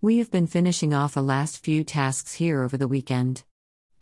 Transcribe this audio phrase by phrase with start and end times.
[0.00, 3.42] We have been finishing off a last few tasks here over the weekend.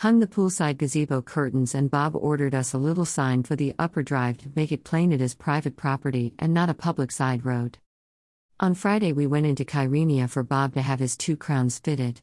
[0.00, 4.02] Hung the poolside gazebo curtains, and Bob ordered us a little sign for the upper
[4.02, 7.78] drive to make it plain it is private property and not a public side road.
[8.60, 12.20] On Friday, we went into Kyrenia for Bob to have his two crowns fitted.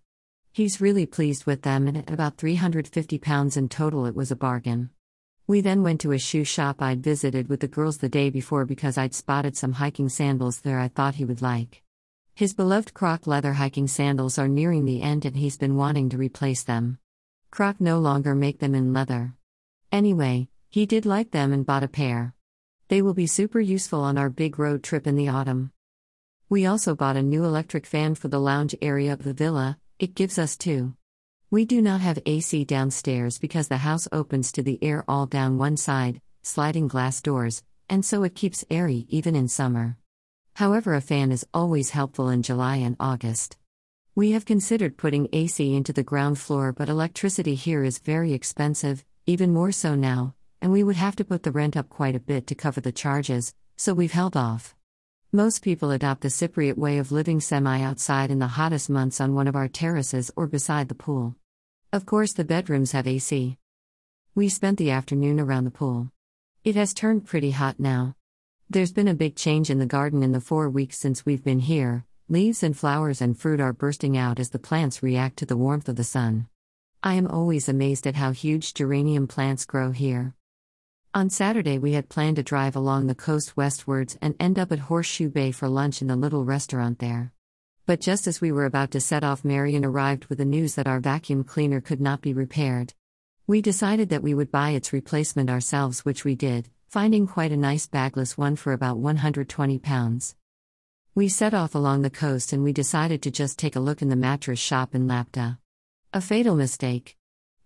[0.51, 4.35] He's really pleased with them, and at about 350 pounds in total, it was a
[4.35, 4.91] bargain.
[5.47, 8.65] We then went to a shoe shop I'd visited with the girls the day before
[8.65, 11.81] because I'd spotted some hiking sandals there I thought he would like.
[12.35, 16.17] His beloved Croc leather hiking sandals are nearing the end and he's been wanting to
[16.17, 16.97] replace them.
[17.51, 19.35] Croc no longer make them in leather.
[19.91, 22.33] Anyway, he did like them and bought a pair.
[22.87, 25.71] They will be super useful on our big road trip in the autumn.
[26.49, 30.15] We also bought a new electric fan for the lounge area of the villa, it
[30.15, 30.95] gives us two.
[31.51, 35.59] We do not have AC downstairs because the house opens to the air all down
[35.59, 39.97] one side, sliding glass doors, and so it keeps airy even in summer.
[40.55, 43.57] However, a fan is always helpful in July and August.
[44.13, 49.03] We have considered putting AC into the ground floor, but electricity here is very expensive,
[49.25, 52.19] even more so now, and we would have to put the rent up quite a
[52.19, 54.75] bit to cover the charges, so we've held off.
[55.31, 59.33] Most people adopt the Cypriot way of living semi outside in the hottest months on
[59.33, 61.35] one of our terraces or beside the pool.
[61.91, 63.57] Of course, the bedrooms have AC.
[64.35, 66.11] We spent the afternoon around the pool.
[66.63, 68.15] It has turned pretty hot now.
[68.73, 71.59] There's been a big change in the garden in the four weeks since we've been
[71.59, 72.05] here.
[72.27, 75.87] Leaves and flowers and fruit are bursting out as the plants react to the warmth
[75.87, 76.47] of the sun.
[77.03, 80.33] I am always amazed at how huge geranium plants grow here.
[81.13, 84.79] On Saturday, we had planned to drive along the coast westwards and end up at
[84.79, 87.31] Horseshoe Bay for lunch in the little restaurant there.
[87.85, 90.87] But just as we were about to set off, Marion arrived with the news that
[90.87, 92.95] our vacuum cleaner could not be repaired.
[93.45, 97.57] We decided that we would buy its replacement ourselves, which we did, finding quite a
[97.57, 100.35] nice bagless one for about 120 pounds.
[101.15, 104.09] We set off along the coast and we decided to just take a look in
[104.09, 105.57] the mattress shop in Lapta.
[106.13, 107.17] A fatal mistake.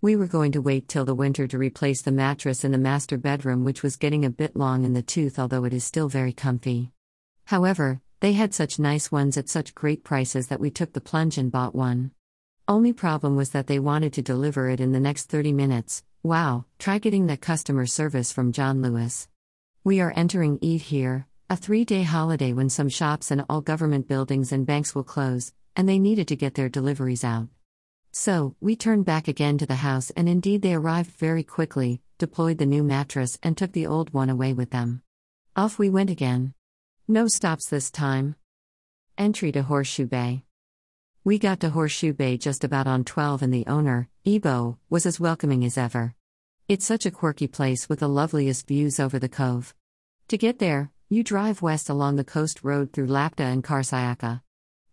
[0.02, 3.18] We were going to wait till the winter to replace the mattress in the master
[3.18, 6.32] bedroom, which was getting a bit long in the tooth, although it is still very
[6.32, 6.94] comfy.
[7.48, 11.38] However, they had such nice ones at such great prices that we took the plunge
[11.38, 12.12] and bought one.
[12.66, 16.06] Only problem was that they wanted to deliver it in the next 30 minutes.
[16.28, 19.30] Wow, try getting that customer service from John Lewis.
[19.86, 24.10] We are entering Eid here, a three day holiday when some shops and all government
[24.10, 27.48] buildings and banks will close, and they needed to get their deliveries out.
[28.12, 32.58] So, we turned back again to the house, and indeed they arrived very quickly, deployed
[32.58, 35.04] the new mattress, and took the old one away with them.
[35.56, 36.54] Off we went again.
[37.08, 38.36] No stops this time.
[39.18, 40.44] Entry to Horseshoe Bay.
[41.24, 45.22] We got to Horseshoe Bay just about on 12, and the owner, Ebo, was as
[45.22, 46.16] welcoming as ever.
[46.70, 49.74] It's such a quirky place with the loveliest views over the cove.
[50.28, 54.42] To get there, you drive west along the coast road through Lapta and Karsiaka.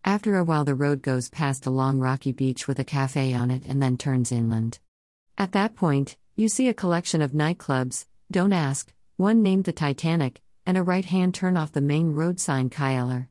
[0.05, 3.51] After a while, the road goes past a long rocky beach with a cafe on
[3.51, 4.79] it and then turns inland.
[5.37, 10.41] At that point, you see a collection of nightclubs, don't ask, one named the Titanic,
[10.65, 13.27] and a right hand turn off the main road sign Kayalar.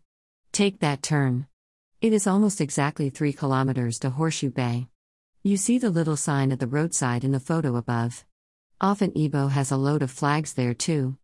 [0.52, 1.46] Take that turn.
[2.02, 4.88] It is almost exactly 3 kilometers to Horseshoe Bay.
[5.42, 8.22] You see the little sign at the roadside in the photo above.
[8.84, 11.16] Often Ebo has a load of flags there too.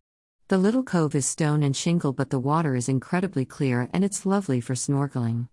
[0.47, 4.25] The little cove is stone and shingle, but the water is incredibly clear and it's
[4.25, 5.47] lovely for snorkeling.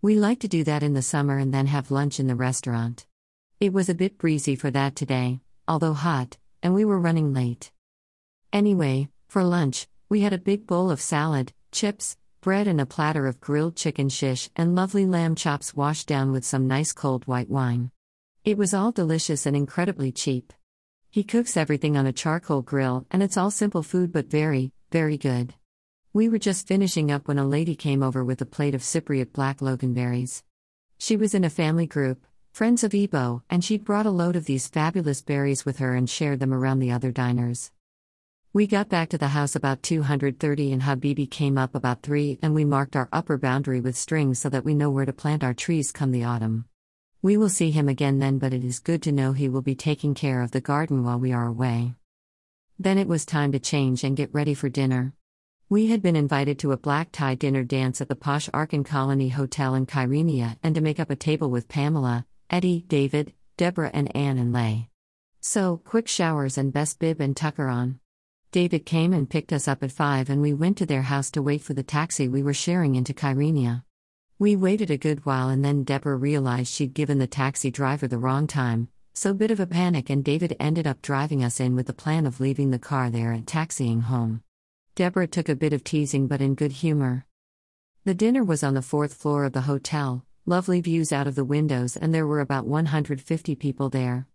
[0.00, 3.04] We like to do that in the summer and then have lunch in the restaurant.
[3.60, 7.70] It was a bit breezy for that today, although hot, and we were running late.
[8.54, 13.26] Anyway, for lunch, we had a big bowl of salad, chips, bread, and a platter
[13.26, 17.50] of grilled chicken shish and lovely lamb chops washed down with some nice cold white
[17.50, 17.90] wine.
[18.46, 20.54] It was all delicious and incredibly cheap.
[21.12, 25.18] He cooks everything on a charcoal grill, and it's all simple food but very, very
[25.18, 25.54] good.
[26.12, 29.32] We were just finishing up when a lady came over with a plate of Cypriot
[29.32, 30.44] black loganberries.
[30.98, 34.44] She was in a family group, friends of Ebo, and she'd brought a load of
[34.44, 37.72] these fabulous berries with her and shared them around the other diners.
[38.52, 42.54] We got back to the house about 230 and Habibi came up about 3 and
[42.54, 45.54] we marked our upper boundary with strings so that we know where to plant our
[45.54, 46.66] trees come the autumn.
[47.22, 49.74] We will see him again then, but it is good to know he will be
[49.74, 51.94] taking care of the garden while we are away.
[52.78, 55.12] Then it was time to change and get ready for dinner.
[55.68, 59.28] We had been invited to a black tie dinner dance at the posh Arkin Colony
[59.28, 64.16] Hotel in Kyrenia and to make up a table with Pamela, Eddie, David, Deborah, and
[64.16, 64.88] Anne and Lay.
[65.42, 68.00] So, quick showers and best bib and tucker on.
[68.50, 71.42] David came and picked us up at 5 and we went to their house to
[71.42, 73.84] wait for the taxi we were sharing into Kyrenia.
[74.40, 78.16] We waited a good while and then Deborah realized she'd given the taxi driver the
[78.16, 81.86] wrong time, so bit of a panic and David ended up driving us in with
[81.86, 84.42] the plan of leaving the car there and taxiing home.
[84.94, 87.26] Deborah took a bit of teasing but in good humor.
[88.06, 91.44] The dinner was on the fourth floor of the hotel, Lovely views out of the
[91.44, 94.26] windows, and there were about 150 people there.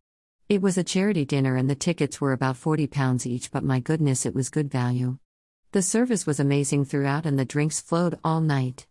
[0.48, 4.24] It was a charity dinner, and the tickets were about £40 each, but my goodness,
[4.24, 5.18] it was good value.
[5.72, 8.86] The service was amazing throughout, and the drinks flowed all night.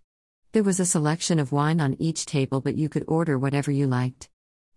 [0.55, 3.89] There was a selection of wine on each table, but you could order whatever you
[3.89, 4.29] liked.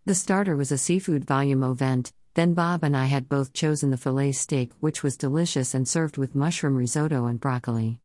[0.06, 3.92] The starter was a seafood vol au vent, then Bob and I had both chosen
[3.92, 8.00] the filet steak, which was delicious and served with mushroom risotto and broccoli.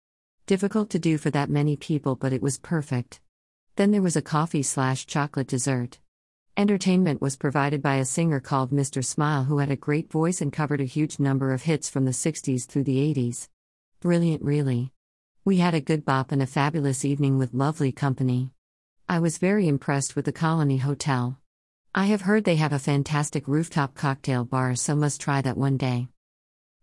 [0.45, 3.23] Difficult to do for that many people, but it was perfect.
[3.77, 5.99] Then there was a coffee slash chocolate dessert.
[6.59, 9.03] Entertainment was provided by a singer called Mr.
[9.03, 12.11] Smile who had a great voice and covered a huge number of hits from the
[12.11, 13.49] 60s through the 80s.
[14.01, 14.93] Brilliant, really.
[15.44, 18.53] We had a good bop and a fabulous evening with lovely company.
[19.09, 21.37] I was very impressed with the Colony Hotel.
[21.93, 25.77] I have heard they have a fantastic rooftop cocktail bar, so must try that one
[25.77, 26.06] day.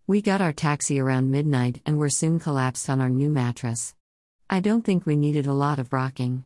[0.08, 3.96] We got our taxi around midnight and were soon collapsed on our new mattress.
[4.50, 6.44] I don't think we needed a lot of rocking.